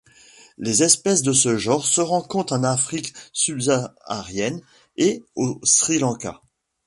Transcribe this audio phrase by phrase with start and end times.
[0.57, 4.63] Les espèces de ce genre se rencontrent en Afrique subsaharienne
[4.97, 6.41] et au Sri Lanka.